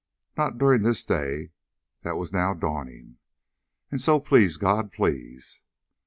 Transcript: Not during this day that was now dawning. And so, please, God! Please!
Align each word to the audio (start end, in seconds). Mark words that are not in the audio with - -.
Not 0.35 0.57
during 0.57 0.81
this 0.81 1.05
day 1.05 1.51
that 2.01 2.17
was 2.17 2.33
now 2.33 2.55
dawning. 2.55 3.19
And 3.91 4.01
so, 4.01 4.19
please, 4.19 4.57
God! 4.57 4.91
Please! 4.91 5.61